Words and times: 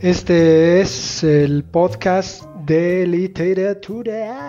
Este 0.00 0.82
es 0.82 1.24
el 1.24 1.64
podcast 1.64 2.44
de 2.66 3.06
literatura. 3.06 4.46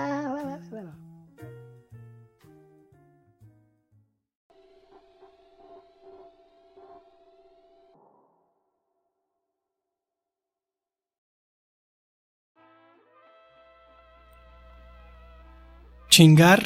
Chingar, 16.10 16.66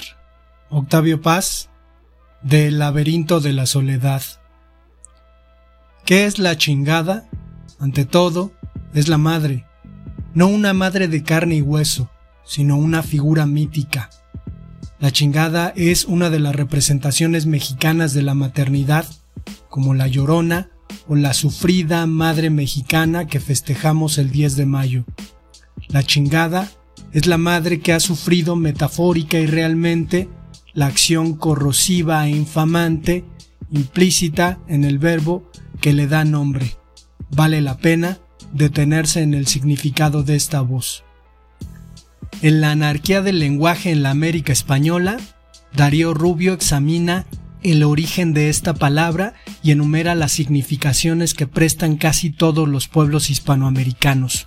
Octavio 0.72 1.22
Paz, 1.22 1.70
del 2.42 2.80
laberinto 2.80 3.42
de 3.42 3.54
la 3.54 3.68
soledad. 3.68 4.24
¿Qué 6.04 6.26
es 6.26 6.40
la 6.40 6.58
chingada? 6.58 7.30
Ante 7.80 8.06
todo, 8.06 8.54
es 8.94 9.08
la 9.08 9.18
madre, 9.18 9.66
no 10.34 10.48
una 10.48 10.74
madre 10.74 11.08
de 11.08 11.24
carne 11.24 11.56
y 11.56 11.62
hueso, 11.62 12.10
sino 12.46 12.78
una 12.78 13.04
figura 13.04 13.46
mítica. 13.46 14.10
La 15.00 15.12
chingada 15.12 15.74
es 15.76 16.06
una 16.06 16.30
de 16.30 16.40
las 16.40 16.56
representaciones 16.56 17.46
mexicanas 17.46 18.14
de 18.14 18.22
la 18.22 18.34
maternidad, 18.34 19.06
como 19.70 19.94
la 19.94 20.08
llorona 20.08 20.70
o 21.08 21.16
la 21.16 21.34
sufrida 21.34 22.06
madre 22.06 22.50
mexicana 22.50 23.28
que 23.28 23.40
festejamos 23.40 24.18
el 24.18 24.32
10 24.32 24.56
de 24.58 24.66
mayo. 24.66 25.06
La 25.88 26.04
chingada 26.04 26.70
es 27.14 27.26
la 27.26 27.38
madre 27.38 27.80
que 27.80 27.94
ha 27.94 28.00
sufrido 28.00 28.56
metafórica 28.56 29.40
y 29.40 29.48
realmente 29.48 30.30
la 30.74 30.86
acción 30.86 31.34
corrosiva 31.34 32.26
e 32.28 32.32
infamante 32.32 33.26
implícita 33.72 34.60
en 34.68 34.84
el 34.84 35.00
verbo 35.00 35.50
que 35.82 35.94
le 35.94 36.08
da 36.08 36.24
nombre. 36.24 36.78
Vale 37.32 37.62
la 37.62 37.78
pena 37.78 38.20
detenerse 38.52 39.22
en 39.22 39.34
el 39.34 39.48
significado 39.48 40.24
de 40.24 40.36
esta 40.36 40.62
voz. 40.62 41.04
En 42.42 42.62
la 42.62 42.72
anarquía 42.72 43.22
del 43.22 43.40
lenguaje 43.40 43.92
en 43.92 44.04
la 44.04 44.10
América 44.10 44.52
española, 44.52 45.18
Darío 45.74 46.14
Rubio 46.14 46.54
examina 46.54 47.26
el 47.64 47.84
origen 47.84 48.34
de 48.34 48.50
esta 48.50 48.74
palabra 48.74 49.36
y 49.62 49.72
enumera 49.72 50.16
las 50.16 50.32
significaciones 50.32 51.34
que 51.34 51.48
prestan 51.48 51.98
casi 51.98 52.32
todos 52.32 52.68
los 52.68 52.88
pueblos 52.88 53.30
hispanoamericanos. 53.30 54.46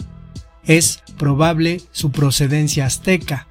Es 0.64 1.02
probable 1.18 1.80
su 1.92 2.10
procedencia 2.10 2.86
azteca. 2.86 3.46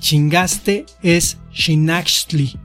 Chingaste 0.00 0.86
es 1.02 1.38
Xinaxtli, 1.52 2.58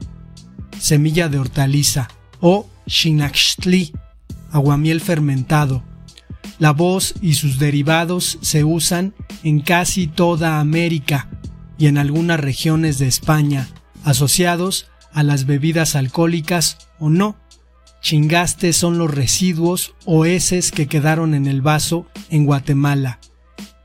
semilla 0.80 1.30
de 1.30 1.38
hortaliza, 1.38 2.08
o 2.40 2.68
Xinaxtli, 2.88 3.94
aguamiel 4.52 5.00
fermentado, 5.00 5.84
la 6.62 6.74
voz 6.74 7.16
y 7.24 7.34
sus 7.34 7.58
derivados 7.58 8.38
se 8.42 8.64
usan 8.64 9.16
en 9.42 9.62
casi 9.62 10.06
toda 10.06 10.60
América 10.60 11.28
y 11.80 11.88
en 11.88 11.98
algunas 11.98 12.40
regiones 12.40 13.00
de 13.00 13.08
España, 13.08 13.68
asociados 14.04 14.86
a 15.12 15.24
las 15.24 15.48
bebidas 15.48 15.96
alcohólicas 15.96 16.78
o 17.00 17.10
no. 17.10 17.36
Chingaste 18.04 18.74
son 18.74 19.00
los 19.00 19.10
residuos 19.10 19.96
o 20.06 20.26
heces 20.26 20.72
que 20.72 20.86
quedaron 20.86 21.34
en 21.34 21.48
el 21.48 21.64
vaso 21.64 22.06
en 22.30 22.46
Guatemala 22.46 23.18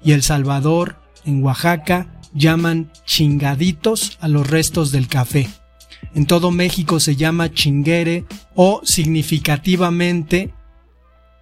y 0.04 0.12
El 0.12 0.22
Salvador, 0.22 0.96
en 1.24 1.42
Oaxaca, 1.42 2.20
llaman 2.34 2.92
chingaditos 3.06 4.18
a 4.20 4.28
los 4.28 4.50
restos 4.50 4.92
del 4.92 5.08
café. 5.08 5.48
En 6.14 6.26
todo 6.26 6.50
México 6.50 7.00
se 7.00 7.16
llama 7.16 7.50
chinguere 7.50 8.26
o 8.54 8.82
significativamente 8.84 10.52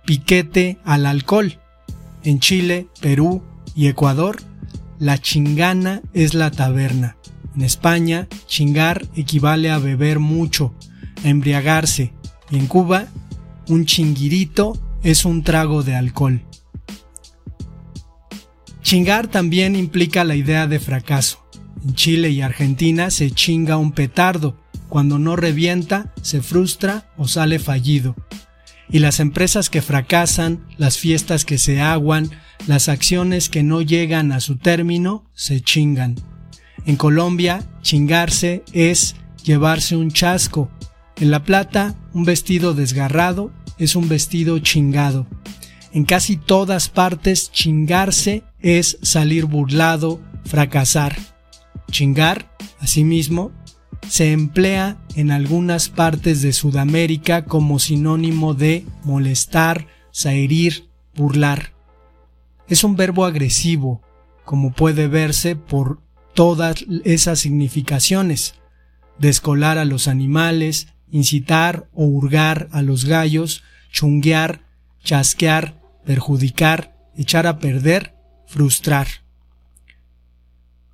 piquete 0.04 0.78
al 0.84 1.06
alcohol. 1.06 1.58
En 2.22 2.40
Chile, 2.40 2.88
Perú 3.00 3.42
y 3.74 3.88
Ecuador, 3.88 4.40
la 4.98 5.18
chingana 5.18 6.02
es 6.12 6.34
la 6.34 6.50
taberna. 6.50 7.16
En 7.54 7.62
España, 7.62 8.28
chingar 8.46 9.06
equivale 9.14 9.70
a 9.70 9.78
beber 9.78 10.18
mucho, 10.18 10.74
a 11.24 11.28
embriagarse. 11.28 12.12
Y 12.50 12.56
en 12.56 12.66
Cuba, 12.66 13.06
un 13.68 13.86
chinguirito 13.86 14.78
es 15.02 15.24
un 15.24 15.42
trago 15.42 15.82
de 15.82 15.94
alcohol. 15.94 16.42
Chingar 18.82 19.28
también 19.28 19.76
implica 19.76 20.24
la 20.24 20.36
idea 20.36 20.66
de 20.66 20.78
fracaso. 20.80 21.44
En 21.84 21.94
Chile 21.94 22.30
y 22.30 22.42
Argentina 22.42 23.10
se 23.10 23.30
chinga 23.30 23.76
un 23.76 23.92
petardo. 23.92 24.56
Cuando 24.88 25.18
no 25.18 25.36
revienta, 25.36 26.12
se 26.22 26.42
frustra 26.42 27.10
o 27.16 27.26
sale 27.26 27.58
fallido 27.58 28.14
y 28.94 29.00
las 29.00 29.18
empresas 29.18 29.70
que 29.70 29.82
fracasan, 29.82 30.68
las 30.78 30.98
fiestas 30.98 31.44
que 31.44 31.58
se 31.58 31.80
aguan, 31.80 32.30
las 32.68 32.88
acciones 32.88 33.48
que 33.48 33.64
no 33.64 33.82
llegan 33.82 34.30
a 34.30 34.38
su 34.38 34.56
término, 34.56 35.28
se 35.34 35.60
chingan. 35.60 36.14
En 36.86 36.94
Colombia, 36.94 37.64
chingarse 37.82 38.62
es 38.72 39.16
llevarse 39.42 39.96
un 39.96 40.12
chasco. 40.12 40.70
En 41.16 41.32
La 41.32 41.42
Plata, 41.42 41.96
un 42.12 42.22
vestido 42.22 42.72
desgarrado 42.72 43.50
es 43.78 43.96
un 43.96 44.08
vestido 44.08 44.60
chingado. 44.60 45.26
En 45.92 46.04
casi 46.04 46.36
todas 46.36 46.88
partes, 46.88 47.50
chingarse 47.50 48.44
es 48.60 48.98
salir 49.02 49.46
burlado, 49.46 50.20
fracasar. 50.44 51.16
Chingar, 51.90 52.48
asimismo, 52.78 53.50
se 54.08 54.32
emplea 54.32 54.98
en 55.16 55.30
algunas 55.30 55.88
partes 55.88 56.42
de 56.42 56.52
Sudamérica 56.52 57.44
como 57.44 57.78
sinónimo 57.78 58.54
de 58.54 58.84
molestar, 59.04 59.86
herir, 60.24 60.88
burlar. 61.14 61.72
Es 62.68 62.84
un 62.84 62.96
verbo 62.96 63.24
agresivo, 63.24 64.02
como 64.44 64.72
puede 64.72 65.08
verse 65.08 65.56
por 65.56 66.00
todas 66.34 66.84
esas 67.04 67.38
significaciones. 67.38 68.54
Descolar 69.18 69.78
a 69.78 69.84
los 69.84 70.08
animales, 70.08 70.88
incitar 71.10 71.88
o 71.92 72.04
hurgar 72.04 72.68
a 72.72 72.82
los 72.82 73.04
gallos, 73.04 73.62
chunguear, 73.92 74.60
chasquear, 75.02 75.80
perjudicar, 76.04 76.96
echar 77.16 77.46
a 77.46 77.58
perder, 77.58 78.14
frustrar. 78.46 79.23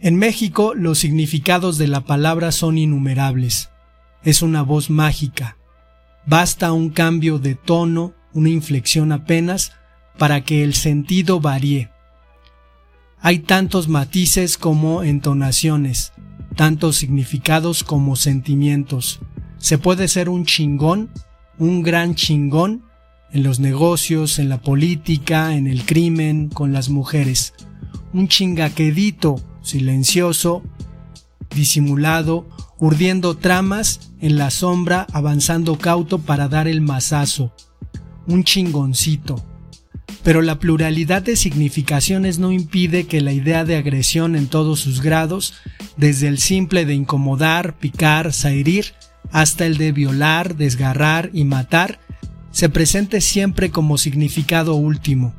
En 0.03 0.17
México 0.17 0.73
los 0.75 0.99
significados 0.99 1.77
de 1.77 1.87
la 1.87 2.01
palabra 2.01 2.53
son 2.53 2.79
innumerables. 2.79 3.69
Es 4.23 4.41
una 4.41 4.63
voz 4.63 4.89
mágica. 4.89 5.59
Basta 6.25 6.73
un 6.73 6.89
cambio 6.89 7.39
de 7.39 7.55
tono, 7.55 8.15
una 8.33 8.49
inflexión 8.49 9.13
apenas, 9.13 9.73
para 10.17 10.43
que 10.43 10.65
el 10.65 10.73
sentido 10.73 11.41
varíe. 11.41 11.91
Hay 13.21 13.41
tantos 13.41 13.89
matices 13.89 14.57
como 14.57 15.03
entonaciones, 15.03 16.15
tantos 16.57 16.97
significados 16.97 17.85
como 17.85 18.17
sentimientos. 18.17 19.21
Se 19.59 19.77
puede 19.77 20.09
ser 20.09 20.31
un 20.31 20.47
chingón, 20.47 21.11
un 21.59 21.83
gran 21.83 22.15
chingón, 22.15 22.85
en 23.33 23.43
los 23.43 23.61
negocios, 23.61 24.39
en 24.39 24.49
la 24.49 24.63
política, 24.63 25.55
en 25.55 25.67
el 25.67 25.85
crimen, 25.85 26.49
con 26.49 26.73
las 26.73 26.89
mujeres. 26.89 27.53
Un 28.15 28.29
chingaquedito, 28.29 29.43
silencioso, 29.63 30.63
disimulado, 31.55 32.49
urdiendo 32.79 33.37
tramas 33.37 34.13
en 34.21 34.39
la 34.39 34.51
sombra, 34.51 35.07
avanzando 35.13 35.79
cauto 35.79 36.19
para 36.19 36.49
dar 36.49 36.69
el 36.69 36.81
mazazo. 36.81 37.53
Un 38.27 38.45
chingoncito. 38.45 39.45
Pero 40.23 40.43
la 40.43 40.59
pluralidad 40.59 41.23
de 41.23 41.37
significaciones 41.37 42.39
no 42.39 42.53
impide 42.53 43.07
que 43.07 43.21
la 43.21 43.33
idea 43.33 43.65
de 43.65 43.77
agresión 43.77 44.37
en 44.37 44.49
todos 44.49 44.81
sus 44.81 45.01
grados, 45.01 45.55
desde 45.97 46.29
el 46.29 46.39
simple 46.39 46.85
de 46.85 46.95
incomodar, 46.95 47.79
picar, 47.79 48.33
saherir, 48.33 48.95
hasta 49.33 49.67
el 49.67 49.79
de 49.79 49.93
violar, 49.93 50.57
desgarrar 50.57 51.31
y 51.33 51.45
matar, 51.45 52.01
se 52.51 52.69
presente 52.69 53.21
siempre 53.21 53.71
como 53.71 53.97
significado 53.97 54.75
último. 54.75 55.35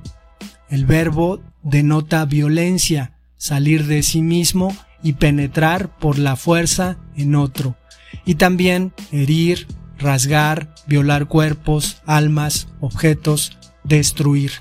El 0.69 0.85
verbo 0.85 1.41
denota 1.63 2.25
violencia, 2.25 3.13
salir 3.41 3.87
de 3.87 4.03
sí 4.03 4.21
mismo 4.21 4.77
y 5.01 5.13
penetrar 5.13 5.97
por 5.97 6.19
la 6.19 6.35
fuerza 6.35 6.99
en 7.17 7.33
otro, 7.33 7.75
y 8.23 8.35
también 8.35 8.93
herir, 9.11 9.65
rasgar, 9.97 10.75
violar 10.85 11.25
cuerpos, 11.25 12.03
almas, 12.05 12.67
objetos, 12.81 13.57
destruir. 13.83 14.51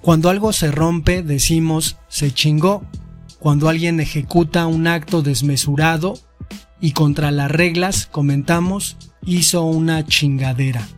Cuando 0.00 0.30
algo 0.30 0.54
se 0.54 0.70
rompe, 0.70 1.22
decimos 1.22 1.98
se 2.08 2.32
chingó. 2.32 2.82
Cuando 3.40 3.68
alguien 3.68 4.00
ejecuta 4.00 4.66
un 4.66 4.86
acto 4.86 5.20
desmesurado 5.20 6.18
y 6.80 6.92
contra 6.92 7.30
las 7.30 7.50
reglas, 7.50 8.06
comentamos, 8.06 8.96
hizo 9.22 9.64
una 9.64 10.06
chingadera. 10.06 10.88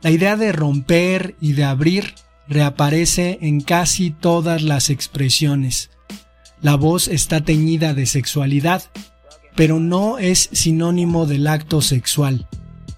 La 0.00 0.10
idea 0.10 0.36
de 0.36 0.52
romper 0.52 1.36
y 1.38 1.52
de 1.52 1.64
abrir 1.64 2.14
reaparece 2.48 3.38
en 3.42 3.60
casi 3.60 4.10
todas 4.10 4.62
las 4.62 4.88
expresiones. 4.88 5.90
La 6.64 6.76
voz 6.76 7.08
está 7.08 7.42
teñida 7.42 7.92
de 7.92 8.06
sexualidad, 8.06 8.84
pero 9.54 9.80
no 9.80 10.16
es 10.16 10.48
sinónimo 10.50 11.26
del 11.26 11.46
acto 11.46 11.82
sexual. 11.82 12.48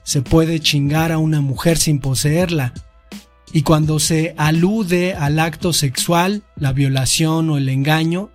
Se 0.04 0.22
puede 0.22 0.60
chingar 0.60 1.10
a 1.10 1.18
una 1.18 1.40
mujer 1.40 1.76
sin 1.76 1.98
poseerla. 1.98 2.74
Y 3.52 3.62
cuando 3.62 3.98
se 3.98 4.36
alude 4.38 5.14
al 5.14 5.40
acto 5.40 5.72
sexual, 5.72 6.44
la 6.54 6.72
violación 6.72 7.50
o 7.50 7.58
el 7.58 7.68
engaño, 7.68 8.30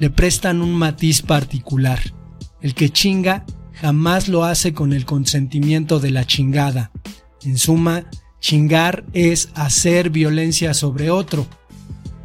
le 0.00 0.10
prestan 0.10 0.60
un 0.60 0.74
matiz 0.74 1.22
particular. 1.22 2.00
El 2.60 2.74
que 2.74 2.90
chinga 2.90 3.44
jamás 3.74 4.26
lo 4.26 4.42
hace 4.42 4.72
con 4.72 4.92
el 4.92 5.04
consentimiento 5.04 6.00
de 6.00 6.10
la 6.10 6.26
chingada. 6.26 6.90
En 7.44 7.58
suma, 7.58 8.06
chingar 8.40 9.04
es 9.12 9.50
hacer 9.54 10.10
violencia 10.10 10.74
sobre 10.74 11.12
otro. 11.12 11.46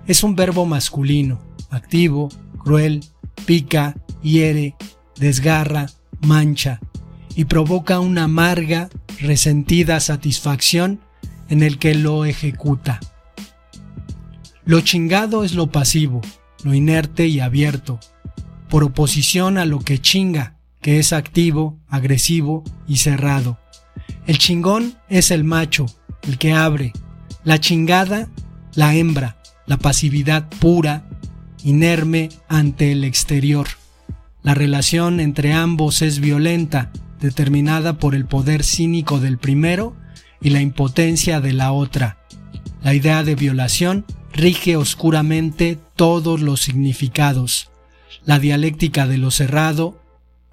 Es 0.07 0.23
un 0.23 0.35
verbo 0.35 0.65
masculino, 0.65 1.47
activo, 1.69 2.30
cruel, 2.57 3.04
pica, 3.45 3.95
hiere, 4.21 4.75
desgarra, 5.18 5.88
mancha 6.21 6.80
y 7.36 7.45
provoca 7.45 8.00
una 8.00 8.25
amarga, 8.25 8.89
resentida 9.19 10.00
satisfacción 10.00 11.00
en 11.50 11.63
el 11.63 11.77
que 11.77 11.95
lo 11.95 12.25
ejecuta. 12.25 13.00
Lo 14.66 14.81
chingado 14.81 15.44
es 15.44 15.54
lo 15.54 15.71
pasivo, 15.71 16.21
lo 16.63 16.74
inerte 16.74 17.27
y 17.27 17.39
abierto, 17.39 18.00
por 18.69 18.83
oposición 18.83 19.57
a 19.57 19.66
lo 19.66 19.80
que 19.80 20.00
chinga, 20.00 20.57
que 20.81 21.00
es 21.00 21.12
activo, 21.12 21.80
agresivo 21.89 22.63
y 22.88 22.98
cerrado. 22.98 23.60
El 24.27 24.38
chingón 24.38 24.95
es 25.10 25.31
el 25.31 25.44
macho, 25.44 25.88
el 26.21 26.38
que 26.38 26.54
abre, 26.54 26.94
la 27.44 27.60
chingada, 27.60 28.30
la 28.75 28.95
hembra, 28.95 29.42
la 29.66 29.77
pasividad 29.77 30.48
pura, 30.60 31.08
inerme 31.63 32.29
ante 32.47 32.91
el 32.91 33.03
exterior. 33.03 33.67
La 34.44 34.53
relación 34.53 35.19
entre 35.19 35.53
ambos 35.53 36.01
es 36.01 36.19
violenta, 36.19 36.91
determinada 37.19 37.97
por 37.97 38.15
el 38.15 38.25
poder 38.25 38.63
cínico 38.63 39.19
del 39.19 39.38
primero 39.38 39.95
y 40.41 40.51
la 40.51 40.61
impotencia 40.61 41.41
de 41.41 41.53
la 41.53 41.71
otra. 41.71 42.17
La 42.81 42.94
idea 42.94 43.23
de 43.23 43.35
violación 43.35 44.06
rige 44.31 44.77
oscuramente 44.77 45.77
todos 45.95 46.41
los 46.41 46.61
significados. 46.61 47.69
La 48.25 48.39
dialéctica 48.39 49.07
de 49.07 49.17
lo 49.17 49.31
cerrado 49.31 50.01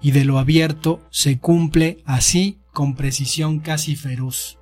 y 0.01 0.11
de 0.11 0.25
lo 0.25 0.39
abierto 0.39 1.01
se 1.09 1.39
cumple 1.39 1.99
así 2.05 2.59
con 2.73 2.95
precisión 2.95 3.59
casi 3.59 3.95
feroz. 3.95 4.59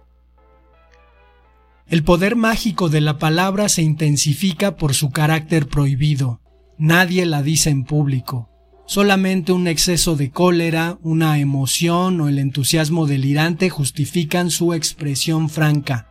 El 1.87 2.03
poder 2.03 2.35
mágico 2.35 2.89
de 2.89 2.99
la 2.99 3.19
palabra 3.19 3.69
se 3.69 3.83
intensifica 3.83 4.75
por 4.75 4.95
su 4.95 5.11
carácter 5.11 5.67
prohibido. 5.67 6.41
Nadie 6.79 7.27
la 7.27 7.43
dice 7.43 7.69
en 7.69 7.83
público. 7.83 8.49
Solamente 8.87 9.51
un 9.51 9.67
exceso 9.67 10.15
de 10.15 10.31
cólera, 10.31 10.97
una 11.03 11.39
emoción 11.39 12.19
o 12.21 12.27
el 12.27 12.39
entusiasmo 12.39 13.05
delirante 13.05 13.69
justifican 13.69 14.49
su 14.49 14.73
expresión 14.73 15.49
franca. 15.49 16.09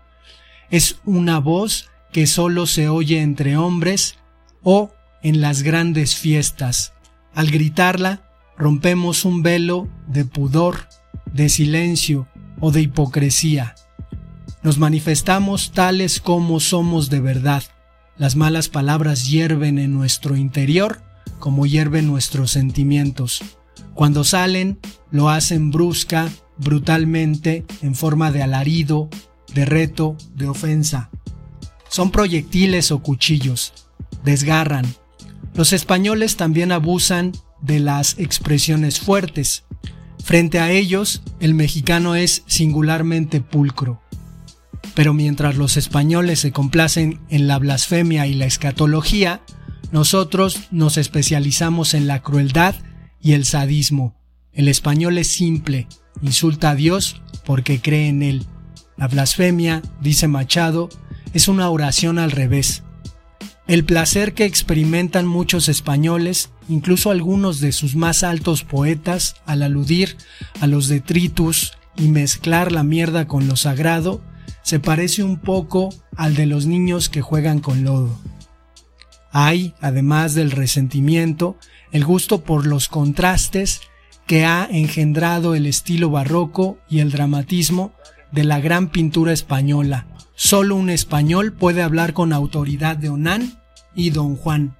Es 0.70 1.00
una 1.04 1.40
voz 1.40 1.90
que 2.12 2.28
solo 2.28 2.66
se 2.66 2.88
oye 2.88 3.20
entre 3.20 3.56
hombres 3.56 4.16
o 4.62 4.92
en 5.22 5.40
las 5.40 5.62
grandes 5.62 6.14
fiestas. 6.14 6.94
Al 7.34 7.50
gritarla, 7.50 8.22
rompemos 8.56 9.24
un 9.24 9.42
velo 9.42 9.88
de 10.06 10.24
pudor, 10.24 10.88
de 11.32 11.48
silencio 11.48 12.28
o 12.60 12.70
de 12.70 12.82
hipocresía. 12.82 13.74
Nos 14.64 14.78
manifestamos 14.78 15.72
tales 15.72 16.20
como 16.20 16.58
somos 16.58 17.10
de 17.10 17.20
verdad. 17.20 17.62
Las 18.16 18.34
malas 18.34 18.70
palabras 18.70 19.28
hierven 19.28 19.78
en 19.78 19.92
nuestro 19.92 20.36
interior 20.36 21.02
como 21.38 21.66
hierven 21.66 22.06
nuestros 22.06 22.52
sentimientos. 22.52 23.42
Cuando 23.92 24.24
salen, 24.24 24.78
lo 25.10 25.28
hacen 25.28 25.70
brusca, 25.70 26.30
brutalmente, 26.56 27.66
en 27.82 27.94
forma 27.94 28.30
de 28.32 28.42
alarido, 28.42 29.10
de 29.52 29.66
reto, 29.66 30.16
de 30.34 30.46
ofensa. 30.46 31.10
Son 31.90 32.10
proyectiles 32.10 32.90
o 32.90 33.00
cuchillos. 33.00 33.74
Desgarran. 34.24 34.86
Los 35.52 35.74
españoles 35.74 36.36
también 36.36 36.72
abusan 36.72 37.32
de 37.60 37.80
las 37.80 38.18
expresiones 38.18 38.98
fuertes. 38.98 39.64
Frente 40.24 40.58
a 40.58 40.70
ellos, 40.70 41.22
el 41.38 41.52
mexicano 41.52 42.14
es 42.14 42.44
singularmente 42.46 43.42
pulcro. 43.42 44.00
Pero 44.94 45.12
mientras 45.12 45.56
los 45.56 45.76
españoles 45.76 46.40
se 46.40 46.52
complacen 46.52 47.20
en 47.28 47.48
la 47.48 47.58
blasfemia 47.58 48.26
y 48.26 48.34
la 48.34 48.46
escatología, 48.46 49.42
nosotros 49.90 50.60
nos 50.70 50.96
especializamos 50.96 51.94
en 51.94 52.06
la 52.06 52.22
crueldad 52.22 52.74
y 53.20 53.32
el 53.32 53.44
sadismo. 53.44 54.16
El 54.52 54.68
español 54.68 55.18
es 55.18 55.28
simple, 55.28 55.88
insulta 56.22 56.70
a 56.70 56.74
Dios 56.74 57.20
porque 57.44 57.80
cree 57.80 58.08
en 58.08 58.22
Él. 58.22 58.46
La 58.96 59.08
blasfemia, 59.08 59.82
dice 60.00 60.28
Machado, 60.28 60.88
es 61.32 61.48
una 61.48 61.68
oración 61.68 62.18
al 62.18 62.30
revés. 62.30 62.84
El 63.66 63.84
placer 63.84 64.34
que 64.34 64.44
experimentan 64.44 65.26
muchos 65.26 65.68
españoles, 65.68 66.50
incluso 66.68 67.10
algunos 67.10 67.60
de 67.60 67.72
sus 67.72 67.96
más 67.96 68.22
altos 68.22 68.62
poetas, 68.62 69.36
al 69.46 69.62
aludir 69.62 70.16
a 70.60 70.66
los 70.66 70.88
detritus 70.88 71.72
y 71.96 72.08
mezclar 72.08 72.72
la 72.72 72.84
mierda 72.84 73.26
con 73.26 73.48
lo 73.48 73.56
sagrado, 73.56 74.22
se 74.64 74.80
parece 74.80 75.22
un 75.22 75.36
poco 75.36 75.90
al 76.16 76.34
de 76.34 76.46
los 76.46 76.66
niños 76.66 77.08
que 77.08 77.20
juegan 77.20 77.60
con 77.60 77.84
lodo. 77.84 78.18
Hay, 79.30 79.74
además 79.80 80.34
del 80.34 80.50
resentimiento, 80.50 81.56
el 81.92 82.04
gusto 82.04 82.42
por 82.42 82.66
los 82.66 82.88
contrastes 82.88 83.82
que 84.26 84.46
ha 84.46 84.66
engendrado 84.70 85.54
el 85.54 85.66
estilo 85.66 86.08
barroco 86.08 86.78
y 86.88 87.00
el 87.00 87.10
dramatismo 87.10 87.92
de 88.32 88.44
la 88.44 88.58
gran 88.58 88.88
pintura 88.88 89.32
española. 89.32 90.06
Solo 90.34 90.76
un 90.76 90.88
español 90.88 91.52
puede 91.52 91.82
hablar 91.82 92.14
con 92.14 92.32
autoridad 92.32 92.96
de 92.96 93.10
Onan 93.10 93.60
y 93.94 94.10
Don 94.10 94.34
Juan. 94.34 94.76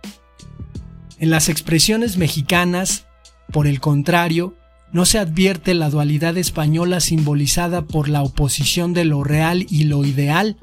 En 1.19 1.29
las 1.29 1.51
expresiones 1.51 2.17
mexicanas, 2.17 3.07
por 3.53 3.67
el 3.67 3.81
contrario, 3.81 4.57
no 4.94 5.05
se 5.05 5.19
advierte 5.19 5.75
la 5.75 5.91
dualidad 5.91 6.38
española 6.38 7.00
simbolizada 7.00 7.82
por 7.82 8.08
la 8.08 8.23
oposición 8.23 8.94
de 8.94 9.05
lo 9.05 9.23
real 9.23 9.67
y 9.69 9.85
lo 9.85 10.06
ideal. 10.06 10.56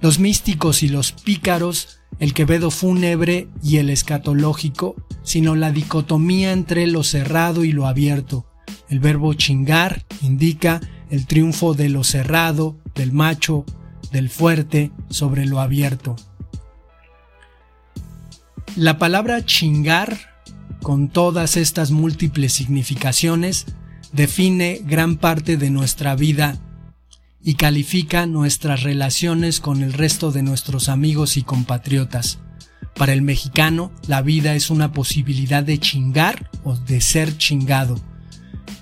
Los 0.00 0.18
místicos 0.18 0.82
y 0.82 0.88
los 0.88 1.12
pícaros 1.12 1.98
el 2.18 2.34
quevedo 2.34 2.70
fúnebre 2.70 3.48
y 3.62 3.76
el 3.76 3.90
escatológico, 3.90 4.96
sino 5.22 5.54
la 5.54 5.70
dicotomía 5.70 6.52
entre 6.52 6.86
lo 6.86 7.04
cerrado 7.04 7.64
y 7.64 7.72
lo 7.72 7.86
abierto. 7.86 8.46
El 8.88 9.00
verbo 9.00 9.34
chingar 9.34 10.04
indica 10.22 10.80
el 11.10 11.26
triunfo 11.26 11.74
de 11.74 11.88
lo 11.88 12.04
cerrado, 12.04 12.76
del 12.94 13.12
macho, 13.12 13.64
del 14.10 14.30
fuerte 14.30 14.90
sobre 15.10 15.46
lo 15.46 15.60
abierto. 15.60 16.16
La 18.76 18.98
palabra 18.98 19.44
chingar, 19.44 20.27
con 20.88 21.10
todas 21.10 21.58
estas 21.58 21.90
múltiples 21.90 22.54
significaciones, 22.54 23.66
define 24.14 24.80
gran 24.82 25.18
parte 25.18 25.58
de 25.58 25.68
nuestra 25.68 26.16
vida 26.16 26.56
y 27.42 27.56
califica 27.56 28.24
nuestras 28.24 28.84
relaciones 28.84 29.60
con 29.60 29.82
el 29.82 29.92
resto 29.92 30.32
de 30.32 30.42
nuestros 30.42 30.88
amigos 30.88 31.36
y 31.36 31.42
compatriotas. 31.42 32.38
Para 32.94 33.12
el 33.12 33.20
mexicano, 33.20 33.92
la 34.06 34.22
vida 34.22 34.54
es 34.54 34.70
una 34.70 34.92
posibilidad 34.92 35.62
de 35.62 35.76
chingar 35.76 36.50
o 36.64 36.74
de 36.74 37.02
ser 37.02 37.36
chingado, 37.36 38.00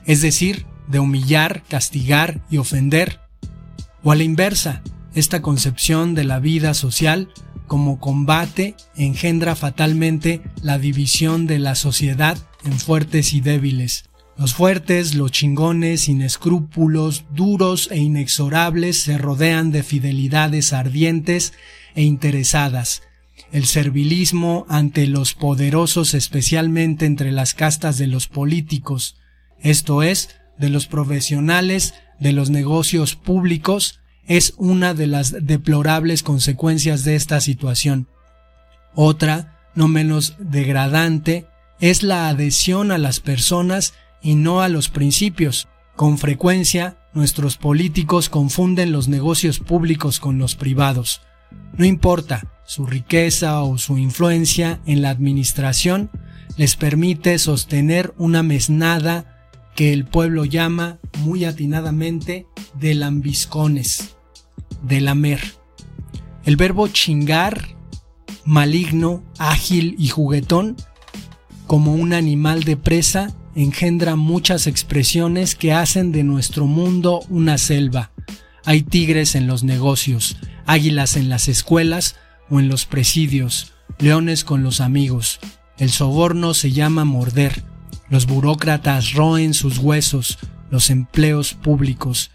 es 0.05 0.23
decir, 0.23 0.65
de 0.87 1.01
humillar, 1.01 1.65
castigar 1.69 2.41
y 2.49 2.59
ofender. 2.59 3.19
O 4.05 4.13
a 4.13 4.15
la 4.15 4.23
inversa, 4.23 4.81
esta 5.17 5.43
concepción 5.43 6.15
de 6.15 6.23
la 6.23 6.39
vida 6.39 6.73
social 6.73 7.31
como 7.67 7.99
combate 7.99 8.75
engendra 8.97 9.57
fatalmente 9.57 10.43
la 10.63 10.79
división 10.79 11.47
de 11.47 11.59
la 11.59 11.75
sociedad 11.75 12.39
en 12.65 12.73
fuertes 12.79 13.33
y 13.33 13.41
débiles, 13.41 14.05
los 14.39 14.53
fuertes, 14.53 15.15
los 15.15 15.33
chingones, 15.33 16.03
sin 16.03 16.21
escrúpulos, 16.21 17.25
duros 17.31 17.89
e 17.91 17.97
inexorables, 17.97 19.01
se 19.01 19.17
rodean 19.17 19.71
de 19.71 19.83
fidelidades 19.83 20.75
ardientes 20.75 21.55
e 21.95 22.03
interesadas. 22.03 23.03
El 23.51 23.65
servilismo 23.65 24.67
ante 24.69 25.07
los 25.07 25.33
poderosos, 25.33 26.13
especialmente 26.13 27.07
entre 27.07 27.33
las 27.33 27.55
castas 27.55 27.97
de 27.97 28.09
los 28.09 28.29
políticos, 28.29 29.17
esto 29.61 30.03
es, 30.03 30.37
de 30.59 30.69
los 30.69 30.87
profesionales, 30.87 31.95
de 32.21 32.33
los 32.33 32.51
negocios 32.51 33.17
públicos, 33.17 34.01
es 34.27 34.55
una 34.57 34.95
de 34.95 35.07
las 35.07 35.47
deplorables 35.47 36.23
consecuencias 36.23 37.05
de 37.05 37.15
esta 37.17 37.41
situación. 37.41 38.09
Otra, 38.95 39.59
no 39.75 39.89
menos 39.89 40.37
degradante, 40.39 41.47
es 41.81 42.03
la 42.03 42.29
adhesión 42.29 42.91
a 42.91 42.99
las 42.99 43.21
personas 43.21 43.95
y 44.23 44.35
no 44.35 44.63
a 44.63 44.69
los 44.69 44.89
principios. 44.89 45.69
Con 45.95 46.19
frecuencia, 46.19 46.99
nuestros 47.15 47.57
políticos 47.57 48.29
confunden 48.29 48.93
los 48.93 49.09
negocios 49.09 49.59
públicos 49.59 50.21
con 50.21 50.39
los 50.39 50.55
privados. 50.55 51.23
No 51.77 51.85
importa, 51.85 52.61
su 52.65 52.87
riqueza 52.87 53.63
o 53.63 53.79
su 53.79 53.97
influencia 53.99 54.81
en 54.87 55.03
la 55.03 55.11
administración 55.11 56.11
les 56.57 56.77
permite 56.77 57.39
sostener 57.39 58.15
una 58.19 58.43
mesnada 58.43 59.37
que 59.75 59.93
el 59.93 60.07
pueblo 60.07 60.45
llama 60.45 60.99
muy 61.19 61.45
atinadamente 61.45 62.47
de 62.75 62.95
lambiscones, 62.95 64.16
de 64.83 65.01
lamer. 65.01 65.41
El 66.45 66.57
verbo 66.57 66.89
chingar, 66.89 67.77
maligno, 68.45 69.23
ágil 69.39 69.97
y 69.99 70.09
juguetón, 70.09 70.77
como 71.67 71.95
un 71.95 72.13
animal 72.13 72.63
de 72.63 72.77
presa, 72.77 73.35
engendra 73.57 74.17
muchas 74.17 74.67
expresiones 74.67 75.55
que 75.55 75.73
hacen 75.73 76.13
de 76.13 76.23
nuestro 76.23 76.67
mundo 76.67 77.23
una 77.29 77.59
selva. 77.59 78.13
Hay 78.65 78.83
tigres 78.83 79.35
en 79.35 79.47
los 79.47 79.65
negocios, 79.65 80.37
águilas 80.67 81.17
en 81.17 81.29
las 81.29 81.49
escuelas 81.49 82.17
o 82.51 82.61
en 82.61 82.69
los 82.69 82.85
presidios, 82.85 83.73
leones 83.99 84.45
con 84.45 84.63
los 84.63 84.81
amigos. 84.81 85.41
El 85.79 85.91
soborno 85.91 86.55
se 86.55 86.73
llama 86.73 87.05
morder. 87.05 87.65
Los 88.09 88.27
burócratas 88.27 89.15
roen 89.15 89.55
sus 89.55 89.79
huesos, 89.79 90.39
los 90.71 90.91
empleos 90.91 91.55
públicos. 91.55 92.31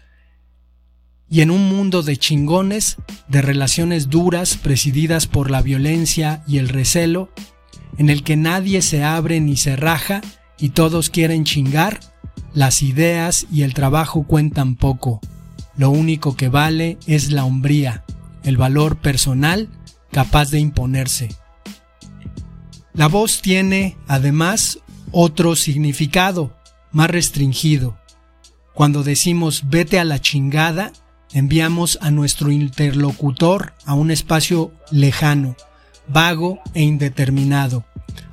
Y 1.32 1.40
en 1.40 1.50
un 1.50 1.66
mundo 1.66 2.02
de 2.02 2.18
chingones, 2.18 2.98
de 3.26 3.40
relaciones 3.40 4.10
duras 4.10 4.58
presididas 4.58 5.26
por 5.26 5.50
la 5.50 5.62
violencia 5.62 6.44
y 6.46 6.58
el 6.58 6.68
recelo, 6.68 7.30
en 7.96 8.10
el 8.10 8.22
que 8.22 8.36
nadie 8.36 8.82
se 8.82 9.02
abre 9.02 9.40
ni 9.40 9.56
se 9.56 9.74
raja 9.74 10.20
y 10.58 10.68
todos 10.68 11.08
quieren 11.08 11.44
chingar, 11.44 12.00
las 12.52 12.82
ideas 12.82 13.46
y 13.50 13.62
el 13.62 13.72
trabajo 13.72 14.24
cuentan 14.24 14.76
poco. 14.76 15.22
Lo 15.74 15.88
único 15.88 16.36
que 16.36 16.50
vale 16.50 16.98
es 17.06 17.32
la 17.32 17.46
hombría, 17.46 18.04
el 18.44 18.58
valor 18.58 18.98
personal 18.98 19.70
capaz 20.10 20.50
de 20.50 20.58
imponerse. 20.58 21.30
La 22.92 23.08
voz 23.08 23.40
tiene, 23.40 23.96
además, 24.06 24.80
otro 25.12 25.56
significado, 25.56 26.54
más 26.90 27.08
restringido. 27.08 27.96
Cuando 28.74 29.02
decimos 29.02 29.62
vete 29.70 29.98
a 29.98 30.04
la 30.04 30.20
chingada, 30.20 30.92
enviamos 31.32 31.98
a 32.00 32.10
nuestro 32.10 32.50
interlocutor 32.50 33.72
a 33.84 33.94
un 33.94 34.10
espacio 34.10 34.72
lejano, 34.90 35.56
vago 36.08 36.60
e 36.74 36.82
indeterminado, 36.82 37.84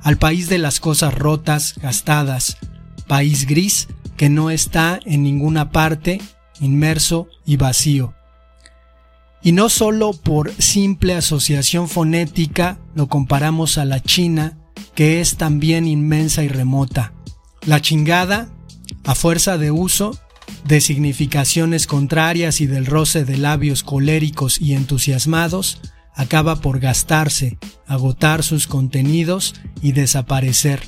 al 0.02 0.18
país 0.18 0.48
de 0.48 0.58
las 0.58 0.80
cosas 0.80 1.14
rotas, 1.14 1.74
gastadas, 1.80 2.58
país 3.06 3.46
gris 3.46 3.88
que 4.16 4.28
no 4.28 4.50
está 4.50 5.00
en 5.04 5.22
ninguna 5.22 5.70
parte, 5.70 6.20
inmerso 6.60 7.28
y 7.46 7.56
vacío. 7.56 8.14
Y 9.42 9.52
no 9.52 9.70
solo 9.70 10.12
por 10.12 10.52
simple 10.60 11.14
asociación 11.14 11.88
fonética 11.88 12.78
lo 12.94 13.08
comparamos 13.08 13.78
a 13.78 13.86
la 13.86 14.00
China, 14.00 14.58
que 14.94 15.20
es 15.20 15.36
también 15.36 15.86
inmensa 15.86 16.42
y 16.42 16.48
remota. 16.48 17.14
La 17.64 17.80
chingada, 17.80 18.48
a 19.04 19.14
fuerza 19.14 19.56
de 19.56 19.70
uso, 19.70 20.18
de 20.64 20.80
significaciones 20.80 21.86
contrarias 21.86 22.60
y 22.60 22.66
del 22.66 22.86
roce 22.86 23.24
de 23.24 23.36
labios 23.36 23.82
coléricos 23.82 24.60
y 24.60 24.74
entusiasmados, 24.74 25.80
acaba 26.14 26.56
por 26.56 26.80
gastarse, 26.80 27.58
agotar 27.86 28.42
sus 28.42 28.66
contenidos 28.66 29.54
y 29.80 29.92
desaparecer. 29.92 30.82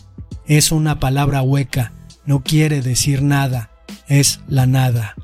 Es 0.47 0.73
una 0.73 1.01
palabra 1.01 1.43
hueca, 1.43 1.93
no 2.27 2.43
quiere 2.43 2.83
decir 2.83 3.23
nada, 3.23 3.71
es 4.09 4.41
la 4.49 4.67
nada. 4.67 5.15